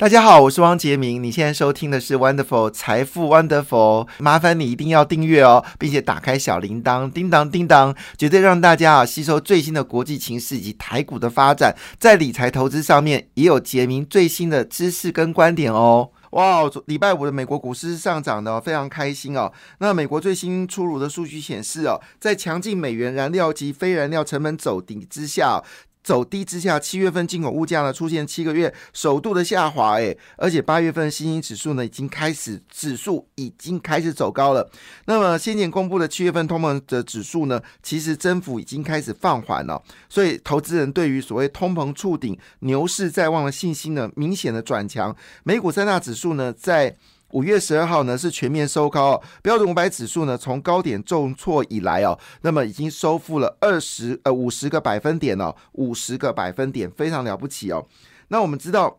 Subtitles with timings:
[0.00, 1.22] 大家好，我是汪杰明。
[1.22, 16.08] 你现在收听的是 Wonderful 财富 Wonderful，麻烦你一定要订阅哦，并且打开小铃铛，叮当叮当，绝对让大家啊吸收最新的国际情势以及台股的发展，在理财投资上面也有杰明最新的知识跟观点哦。
[16.30, 19.52] 哇，礼拜五的美国股市是上涨的，非常开心哦。
[19.80, 25.62] 那美国最新出炉的数据显示哦，在强劲美元燃料及非燃料成本走低之下。
[26.02, 34.70] 走低之下，七月份进口物价呢出现七个月首度的下滑，诶，而且八月份新兴指数呢已经开始指数已经开始走高了。
[35.04, 45.14] 那么先前公布的七月份通膨的指数呢，其实增幅已经开始放缓了，所以投资人对于所谓通膨触顶、牛市在望的信心呢明显的转强。
[45.44, 46.96] 美股三大指数呢在。
[47.32, 57.86] 五月十二号呢是全面收高，标准五百指数呢从高点重挫以来哦，那么已经收复了二十呃五十个百分点哦，五十个百分点非常了不起哦。
[58.28, 58.98] 那我们知道。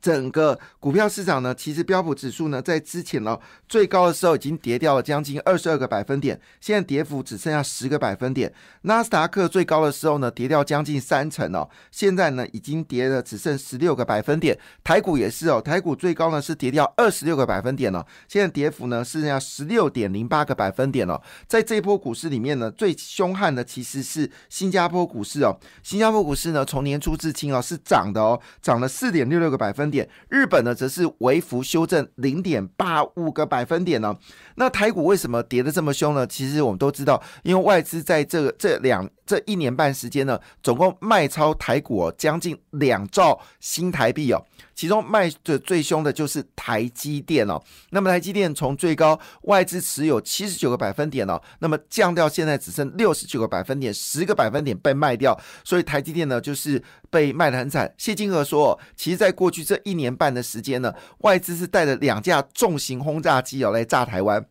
[0.00, 8.52] 整个股票市场呢，其实标普指数呢，在之前呢最高的时候已经跌掉了将近二十二个百分点，现在跌幅只剩下十个百分点。
[8.82, 14.56] 纳斯达克最高的时候呢，跌掉将近三成哦，现在呢已经跌了只剩十六个百分点。
[14.84, 21.20] 台股也是哦，台股最高呢是跌掉二十六个百分点了，现在跌幅呢是剩下十六点零八个百分点了。
[21.48, 29.79] 在这波股市里面呢，最凶悍的其实是新加坡股市哦，新加坡股市呢从年初至今哦是涨的哦，涨了四点六六个百分。
[29.80, 34.14] 分点，日本呢则是微幅修正零点八五个百分点呢。
[34.56, 36.26] 那台股为什么跌得这么凶呢？
[36.26, 44.44] 其实我们都知道，因为外资在这这两这一年半时间呢，总共卖超台股将近两兆新台币哦。
[44.80, 47.62] 其中卖的最凶的就是台积电哦。
[47.90, 57.92] 那么台积电从最高外资持有七十九个百分点哦，那么降掉现在只剩六十九个百分点，十个百分点被卖掉，所以台积电呢就是被卖的很惨。
[57.98, 64.42] 谢金河说，其实在过去这一年半的时间呢，外资是带着两架重型轰炸机哦来炸台湾。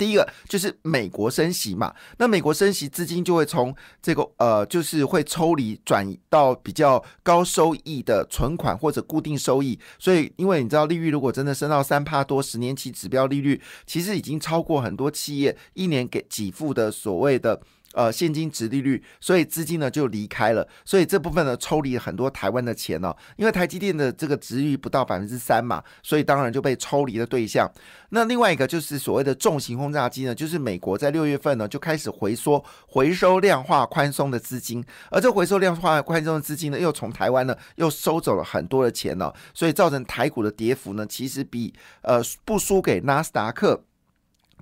[0.00, 9.78] 第一个就是美国升息嘛，那美国升息资金就会从这个呃，就是会抽离转移到比较高收益的存款或者固定收益。
[9.98, 17.60] 所以，因为你知道利率如果真的升到三帕多，十年期指标利率其实已经超过很多企业一年给给付的所谓的。
[17.92, 23.14] 呃，现金值利率，所以资金呢就离开了，所以这部分呢抽离了很多台湾的钱哦。
[23.36, 27.68] 因为台积电的这个值率不到百分之三嘛，所以当然就被抽离的对象。
[28.10, 43.82] 那另外一个就是所谓的重型轰炸机呢，就是美国在六月份呢就开始回缩、回收量化宽松的资金，而这回收量化宽松的资金呢，又从台湾呢又收走了很多的钱呢，所以造成台股的跌幅呢，其实比呃不输给纳斯达克。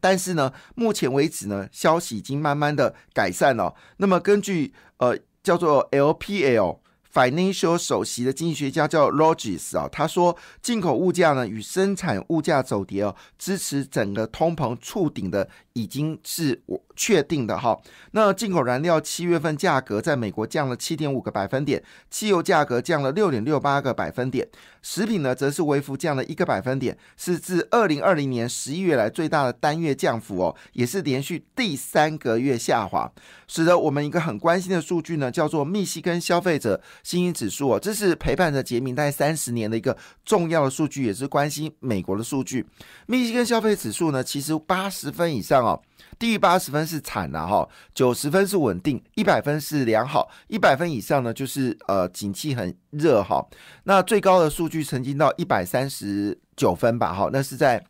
[0.01, 3.75] 但是呢，目前为止呢，消息已经慢慢的改善了。
[3.99, 6.79] 那么根据呃叫做 LPL
[7.13, 16.81] Financial 首席的经济学家叫 Rogers 啊，他说进口物价呢与生产物价走跌哦，支持整个通膨触顶的已经是我。
[16.99, 17.81] 确定的哈，
[18.11, 21.81] 那进口燃料七月份价格在美国降了七点五个百分点，
[22.11, 24.49] 汽油价格降了六点六八个百分点，
[24.83, 33.13] 食品呢则是微幅降了一个百分点，是自二零二零年十一月来最大的单月降幅哦，也是连续第三个月下滑，
[33.47, 39.97] 使得我们一个很关心的数据呢，叫做密西根消费者信心指数哦，这是陪伴着杰明大概三十年的一个
[40.27, 42.67] 重要的数据，也是关心美国的数据。
[43.07, 45.81] 密西根消费指数呢，其实八十分以上哦。
[46.19, 53.43] 低于八十分是惨的哈，九十分是稳定，一百分是良好，一百分以上呢就是呃景气很热哈。
[53.85, 57.83] 那最高的数据曾经到一百三十九分吧哈，那是在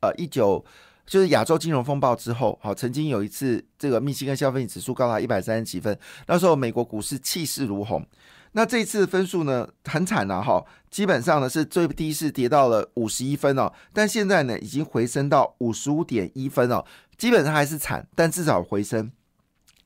[0.00, 0.64] 呃一九
[1.06, 8.04] 就是亚洲金融风暴之后，好曾经有一次这个密西根消费指数高达一百三十几分，那时候美国股市气势如虹。
[8.52, 16.84] 那这一次分数呢很惨了哈，基本上呢是最低是跌到了五十一分哦，但现在呢已经回升到五十五点一分哦，
[17.18, 19.10] 基本上还是惨，但至少回升。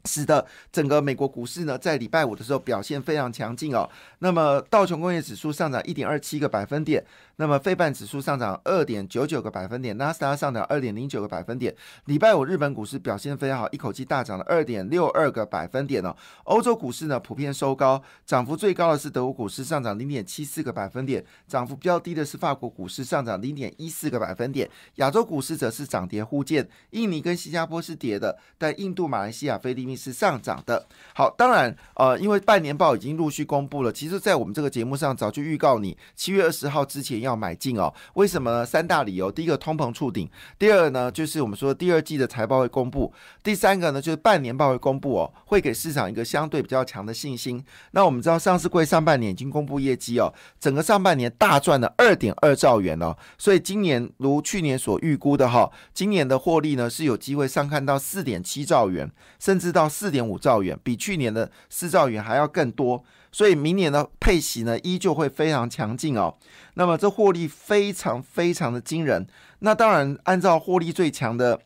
[0.04, 3.88] 使得整个美国股市呢，在礼拜五的时候表现非常强劲哦。
[4.20, 7.04] 那么道琼工业指数上涨一点二七个百分点，
[7.38, 11.74] 那么费半指数上涨二点九九个百分点，纳斯达上涨二点零九个百分点。
[12.04, 16.16] 礼拜五日本股市表现非常好，一口气大涨了二点六二个百分点哦。
[16.44, 24.68] 欧洲股市呢普遍收高，涨幅最高的是德国股市上涨零点七四个百分点，涨幅比较低的是法国股市上涨零点一四个百分点。
[24.96, 29.98] 亚洲股市则是涨跌互见，印尼跟新加坡是跌的，但印度、马来西亚、菲律宾。
[29.98, 30.86] 是上涨的。
[31.12, 37.92] 好，当然，呃，因为半年报已经陆续公布了，其实，在我们这个节目上早就预告你七月二十号之前要要买进哦。
[38.14, 38.66] 为什么呢？
[38.66, 40.26] 三大理由：第一个，通膨触顶；
[40.58, 47.64] 第二呢，就是我们说第二季的财报会公布；第三个呢，就是半年报会公布哦，会给市场一个相对比较强的信心。
[47.92, 66.36] 那我们知道，上市柜上半年已经公布业绩哦，整个上半年大赚了二点二兆元哦，所以今年如去年所预估的哈，今年的获利呢是有机会上看到四点七兆元，甚至到四点五兆元，比去年的四兆元还要更多，所以明年的配息呢依旧会非常强劲哦。
[66.74, 69.26] 那么这获利非常非常的惊人。
[69.60, 71.60] 那当然，按照获利最强的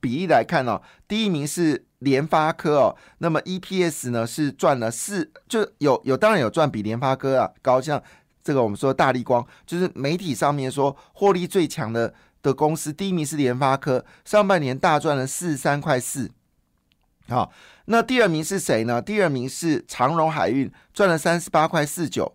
[0.00, 8.02] 比例来看哦，第一名是联发科哦，那么 EPS 呢是赚了四，就有有当然有赚比联发科啊高，像
[8.42, 16.30] 这个我们说大力光，就是媒体上面说获利最强的的公司，第一名是联发科，上半年大赚了四十三块四。
[17.28, 17.52] 好，
[17.92, 19.02] 那第二名是谁呢？
[19.02, 22.32] 第二名是长荣海运，赚了三十八块四九。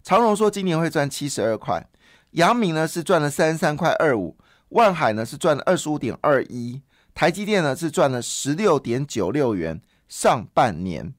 [0.00, 1.84] 长荣说今年会赚七十二块。
[2.30, 4.38] 阳明呢是赚了三十三块二五，
[4.68, 6.80] 万海呢是赚了二十五点二一，
[7.12, 9.80] 台积电呢是赚了十六点九六元。
[10.08, 11.12] 上半年，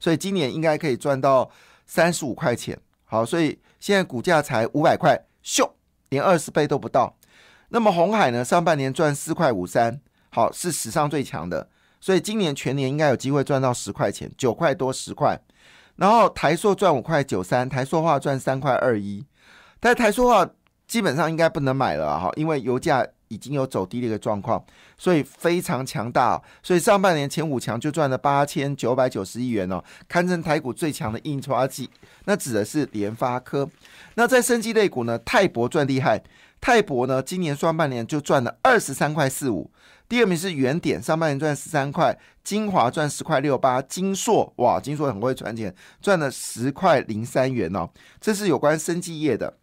[0.00, 1.50] 所以今年应该可以赚到
[1.84, 2.80] 三十五块钱。
[3.04, 5.70] 好，所以现在股价才五百块，咻，
[6.08, 7.14] 连二十倍都不到。
[7.68, 11.68] 那么红海呢，上半年赚四块五三，好，是史上最强的。
[12.00, 15.38] 所以今年全年应该有机会赚到十块钱，九块多十块。
[15.96, 19.24] 然后台塑赚五块九三，台塑化赚三块二一。
[19.80, 20.48] 但台塑化
[20.86, 24.64] 基本上应该不能买了哈，因为油价已经有走低的一个状况，
[24.96, 26.40] 所以非常强大。
[26.62, 31.90] 所以上半年前五强就赚了八千九百九十亿元哦，堪称台股最强的印刷机。
[32.26, 33.68] 那指的是联发科。
[34.14, 36.22] 那在生机类股呢，泰博赚厉害。
[36.60, 39.70] 泰博呢，今年上半年就赚了二十三块四五。
[40.08, 42.12] 第二名是原点，上半年赚十三块；
[42.42, 47.88] 精华赚十块六八；金硕哇，金硕很会赚钱，赚了十块零三元哦。
[48.20, 49.58] 这是有关生技业的。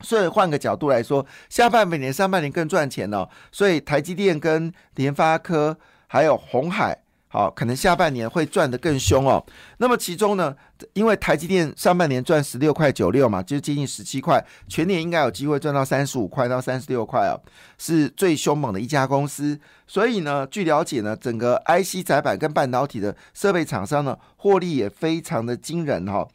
[0.00, 3.28] 所以换个角度来说，下半年、上半年更赚钱哦。
[3.50, 7.03] 所以台积电跟联发科还有红海。
[7.34, 9.44] 好，可能下半年会赚得更凶哦。
[9.78, 10.54] 那么其中呢，
[10.92, 17.34] 因为台积电上半年赚十六块九六嘛，就接近十七块，全年应该有机会赚到三十五块到三十六块哦，
[17.76, 19.58] 是最凶猛的一家公司。
[19.84, 26.28] 所以呢，据了解呢，整个 IC 载板跟半导体的设备厂商呢，获利也非常的惊人哈。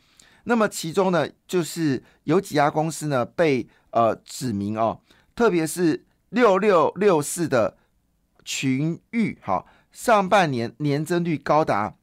[0.44, 5.00] 那么其中呢，就是有几家公司呢被呃指明哦，
[5.34, 7.78] 特别是六六六四的
[8.44, 9.64] 群域哈。
[9.92, 11.96] 上半年年增率高达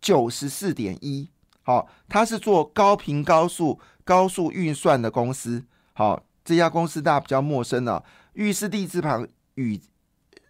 [0.00, 1.30] 九十四点一，
[1.62, 8.04] 好，它是做高频高速高速运算的公司，好，这家公司大家比较陌生了，
[8.34, 9.80] 玉是地字旁羽，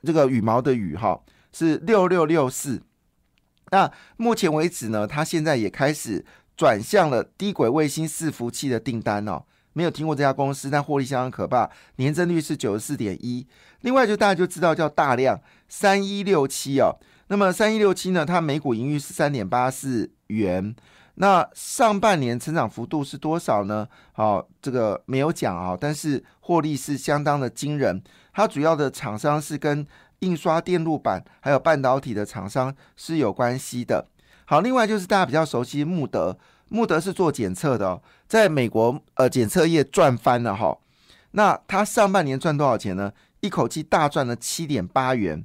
[0.02, 1.20] 这个羽毛的羽，哈，
[1.52, 2.82] 是六六六四。
[3.70, 6.25] 那目前为止呢，它现在也开始
[6.56, 9.44] 转向了低轨卫星伺服器的订单哦。
[9.72, 13.46] 没有听过这家公司，但获利相当可怕，年增率是九十四点一。
[13.82, 16.96] 另外，就大家就知道叫大量三一六七哦。
[17.28, 20.75] 那么三一六七呢，它每股盈余是三点八四元。
[21.14, 23.87] 那上半年成长幅度是多少呢？
[24.12, 28.02] 好，这个没有讲啊，但是获利是相当的惊人。
[28.32, 29.87] 它主要的厂商是跟
[30.20, 34.06] 印刷电路板还有半导体的厂商是有关系的。
[34.46, 36.37] 好，另外就是大家比较熟悉穆德。
[36.72, 40.79] 穆德是做检测的哦，在美国呃检测业赚翻了哈。
[41.32, 43.12] 那他上半年赚多少钱呢？
[43.41, 45.44] 一口气大赚了七点八元。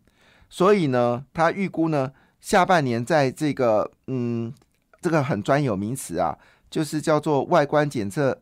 [0.52, 4.54] 所以呢，他预估呢，下半年在这个嗯，
[5.02, 6.38] 这个很专有名词啊，
[6.70, 8.40] 就是叫做外观检测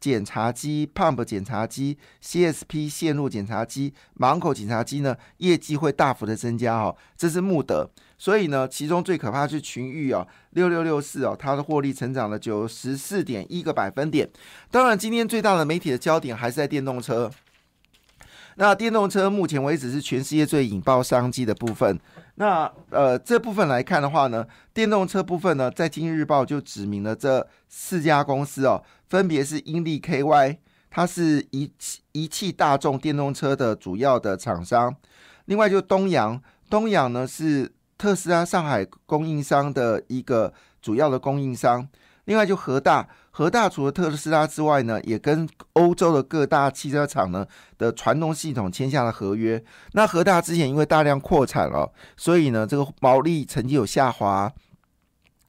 [0.00, 6.96] 检查机、pump 检查机、CSP 线路检查机、盲口检查机呢，业绩会大幅的增加哈。
[7.16, 7.88] 这是穆德。
[8.16, 14.28] 所以呢，其中最可怕是群域哦，六六六四哦，它的获利成长了九十四点一个百分点。
[14.70, 17.30] 当然，今天最大的媒体的焦点还是在电动车。
[18.56, 21.98] 那电动车目前为止是全世界最引爆商机的部分。
[22.36, 34.94] 那呃，这部分来看的话呢，电动车部分呢，在今日日报就指明了这四家公司哦，分别是英利 KY，它是一汽一汽大众电动车的主要的厂商。
[35.46, 36.40] 另外就东阳，
[36.70, 37.72] 东阳呢是。
[37.96, 41.88] 特斯拉上海供应商的一个主要的供应商，
[42.24, 47.46] 另外就和大，和大除了特斯拉之外呢，也跟欧洲的各大汽车厂呢
[47.78, 49.62] 的传动系统签下了合约。
[49.92, 54.52] 那和大之前因为大量扩产了，所以呢这个毛利曾经有下滑，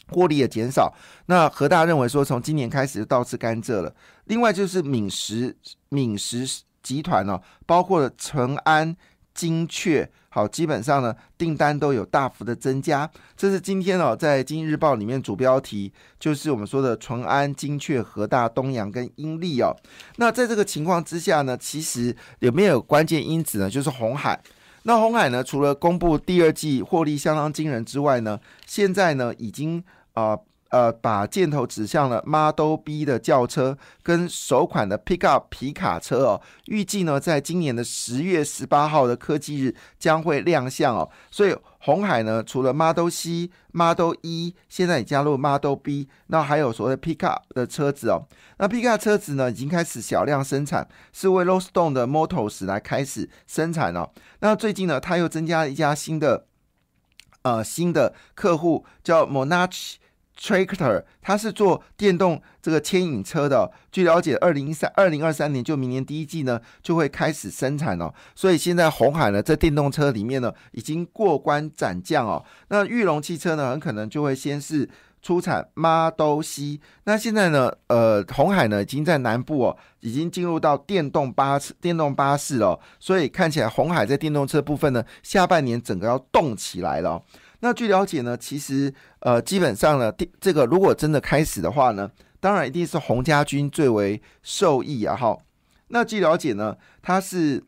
[0.10, 0.94] 获利也减少。
[1.26, 3.94] 那和大认为说，从今年开始就倒吃甘蔗了。
[4.26, 5.58] 另外就是闽石
[5.90, 8.96] 闽石集团呢，包括了淳安。
[9.36, 13.08] 精确，好，基本上呢订单都有大幅的增加。
[13.36, 19.76] 这是今天哦，在《经济日报》里面主标题，就是我们说的淳安、精确、和大、东阳跟英利哦。
[20.16, 23.70] 那在这个情况之下呢，其实有没有关键因子呢？
[23.70, 24.42] 就是红海。
[24.84, 30.40] 那红海呢，除了公布第二季获利相当惊人之外呢，现在呢已经啊。
[30.76, 41.10] 呃把箭头指向了 Model B 的轿车跟首款的 Pickup 皮卡车哦，预计呢在今年的十月十八号的科技日将会亮相哦。
[41.32, 48.28] 所以红海呢，除了 Model C、Model E，现在也加入 Model B，那还有所谓 Pickup 的车子哦。
[48.58, 54.10] 那 Pickup 车子呢，已经开始小量生产，是为 Roadstone 的 Motors 来开始生产哦。
[54.40, 56.48] 那最近呢，他又增加了一家新的
[57.44, 59.96] 呃新的客户，叫 Monarch。
[60.40, 63.72] Tractor，它是做电动这个牵引车的。
[63.92, 68.14] 据了解，二零一三、二零二三年就明年第一季呢，就会开始生产哦。
[68.36, 72.44] 所以现在红海呢，在电动车里面呢，已经过关斩将哦。
[72.68, 74.90] 那裕隆汽车呢，很可能就会先是
[75.22, 76.80] 出产 Model C。
[77.06, 82.78] 那现在呢，呃，红海呢，已经在南部哦，已经进入到电动巴士、电动巴士了。
[83.00, 87.24] 所以看起来红海在电动车部分呢，下半年整个要动起来了。
[87.66, 95.16] 那据了解呢，其实呃，基本上呢，第这个如果真的开始的话呢，当然一定是洪家军最为受益啊。
[95.16, 95.36] 哈，
[95.88, 97.64] 那据了解呢，它是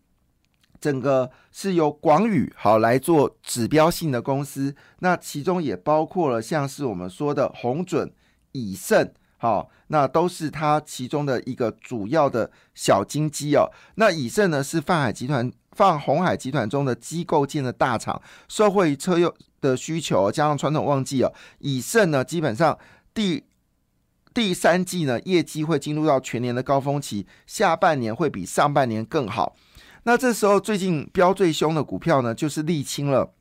[0.79, 8.13] 整个是由广宇好来做指标性的公司，那其中也包括了像是我们说的红准、
[8.51, 13.71] 以盛，好，那都是它其中的一个主要的小金鸡哦。
[13.95, 15.51] 那以盛呢，是泛海集团。
[15.77, 19.31] 放红海集团中的机构建的大厂，社会车用
[19.61, 22.75] 的需求加上传统旺季哦，以盛呢基本上
[23.13, 23.43] 第
[24.33, 29.55] 第三季呢业绩会进入到全年的高峰期，下半年会比上半年更好。
[30.03, 33.33] 那这时候最近飙最凶的股票呢就是沥青了，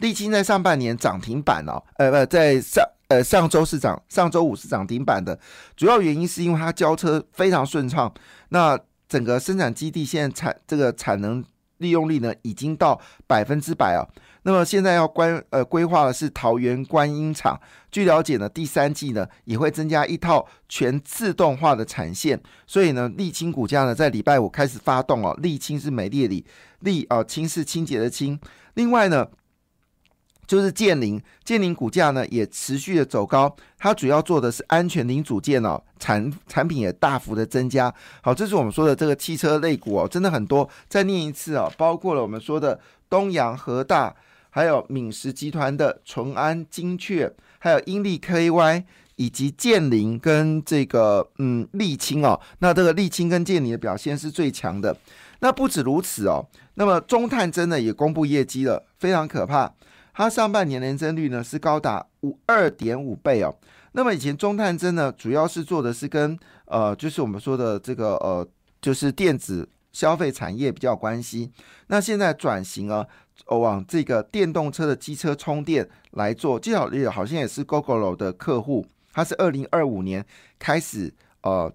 [0.00, 5.38] 沥青在上半年涨停板哦，呃不在上呃上周是涨，上周五是涨停板的，
[5.76, 8.12] 主要原因是因为它交车非常顺畅。
[8.48, 8.76] 那
[9.12, 11.44] 整个生产基地现在产这个产能
[11.76, 14.00] 利用率呢，已经到百分之百啊。
[14.44, 17.60] 那么现在要关呃规划的是桃园观音厂。
[17.90, 22.40] 据了解呢，第三季呢也会增加一套全自动化的产线。
[22.66, 25.38] 所以呢，沥青股价呢在礼拜五开始发动哦。
[25.42, 26.34] 沥青是美丽的
[26.82, 28.40] 沥，沥啊清是清洁的清。
[28.72, 29.28] 另外呢。
[30.52, 37.90] 就是建林，建林股价呢也持续的走高，它主要做的是安全零组件哦，产产品也大幅的增加。
[38.20, 40.68] 好，这是我们说的这个汽车类股哦，真的很多。
[40.90, 42.78] 再念一次哦，包括了我们说的
[43.08, 44.14] 东阳、和大，
[44.50, 48.84] 还有敏实集团的淳安、精确，还有英利 KY，
[49.16, 52.38] 以及建林跟这个嗯沥青哦。
[52.58, 54.94] 那这个沥青跟建林的表现是最强的。
[55.40, 56.44] 那不止如此哦，
[56.74, 59.72] 那么中探真的也公布业绩了，非常可怕。
[60.12, 63.54] 它上半年年增率呢是高达五二点五倍哦。
[63.92, 68.46] 那么以前中探针呢，主要是做的是跟呃，就是我们说的这个呃，
[68.80, 71.50] 就是电子消费产业比较关系。
[71.88, 73.06] 那现在转型啊，
[73.46, 76.58] 往这个电动车的机车充电来做。
[76.58, 80.24] 最好也好像也是 GoGoLo 的客户，它是二零二五年
[80.58, 81.70] 开始呃，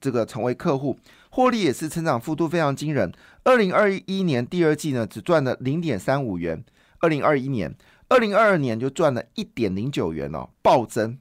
[0.00, 0.98] 这个成为客户，
[1.30, 3.10] 获利也是成长幅度非常惊人。
[3.44, 6.62] 二零二一年第二季呢，只赚了零点三五元。
[7.04, 7.74] 二零二一年、
[8.08, 11.18] 二零二二年就赚了一点零九元哦，暴增。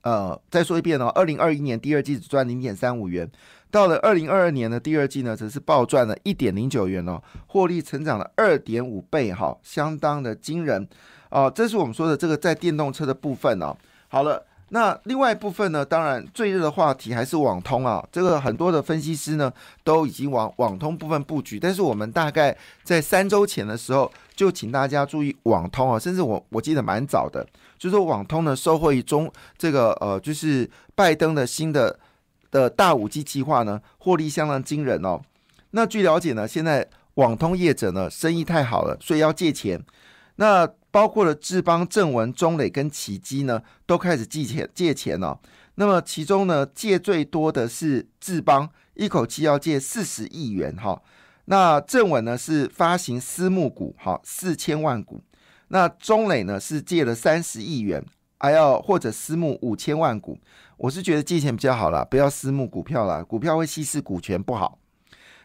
[0.00, 3.30] 呃，再说一遍哦，二零二一年第二季只赚零点三五元，
[3.70, 10.88] 到了二零二二年的第二季呢，则是暴赚了一点零九元哦，获利成长了二点五倍哈，相当的惊人
[11.28, 11.52] 哦。
[11.54, 13.76] 这是我们说的这个在电动车的部分哦。
[14.08, 14.46] 好了。
[14.72, 15.84] 那另外一部分呢？
[15.84, 18.04] 当然最热的话题还是网通啊。
[18.12, 27.44] 这个很多的分析师呢都已经往网通部分布局，但是我们大概在三周前的时候就请大家注意网通啊，甚至我我记得蛮早的，
[27.78, 31.98] 就说网通呢受惠于中这个呃，就是拜登的新的
[32.52, 35.20] 的大五 G 计划呢，获利相当惊人哦。
[35.72, 39.82] 那据了解呢，现在网通业者呢生意太好了，所以要借钱。
[40.36, 45.40] 那包括了智邦、正文、中磊跟奇基呢，都开始借钱借钱了。
[45.76, 51.00] 那么其中呢，借最多的是智邦，一口气要借四十亿元哈。
[51.46, 55.22] 那正文呢是发行私募股，哈，四千万股。
[55.68, 58.04] 那中磊呢是借了三十亿元，
[58.38, 60.38] 还要或者私募五千万股。
[60.76, 64.78] 我是觉得借钱比较好了，不要私募股票了，股票会稀释股权不好。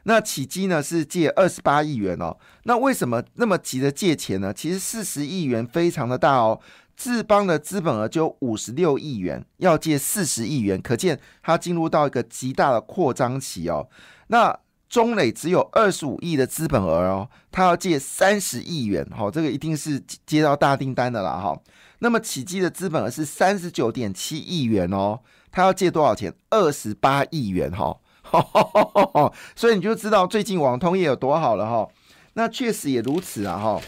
[0.08, 4.54] 那起基呢是借二十八亿元哦，那为什么那么急的借钱呢？
[4.54, 6.60] 其实四十亿元非常的大哦，
[6.96, 13.90] 智邦的资本额就五十六亿元，要借四十亿元，可见它进入到一个极大的扩张期哦。
[14.28, 14.56] 那
[14.88, 21.60] 中磊只有二十五亿的资本额哦，他要借三十亿元，好，这个一定是接到大订单的啦，哈。
[22.00, 25.20] 那么启基的资本额是三十九点七亿元哦，
[25.52, 26.32] 他要借多少钱？
[26.52, 27.98] 二十八亿元，哈。
[28.38, 31.88] 哦所以你就知道最近网通业有多好了，哈。
[32.34, 33.82] 那确实也如此啊，哈。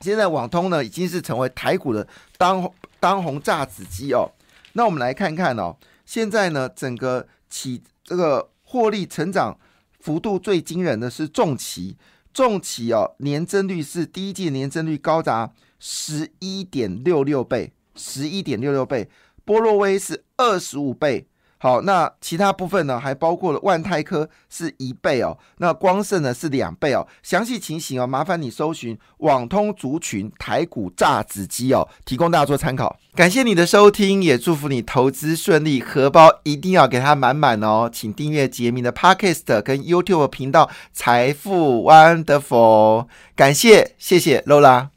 [0.00, 4.30] 现在网通呢已经是成为台股的当当红炸子鸡哦。
[4.74, 9.58] 那我们来看看哦，现在呢整个起这个获利成长
[10.00, 11.96] 幅度最惊人的是重企，
[12.32, 19.08] 重企哦年增率是第一季年增率高达十一点六六倍，十一点六六倍，
[19.44, 21.26] 波洛威是二十五倍。
[21.64, 23.00] 好，那其他部分呢？
[23.00, 27.08] 还包括了万泰科是一倍哦，那光盛呢是两倍哦。
[27.22, 32.94] 详细情形哦，麻烦你搜寻网通族群台股炸子机哦，提供大家做参考。
[33.14, 37.88] 感谢你的收听，也祝福你投资顺利，荷包一定要给它满满哦。
[37.90, 44.93] 请订阅杰明的 Podcast 跟 YouTube 频道财富 Wonderful，感谢，谢谢 Lola。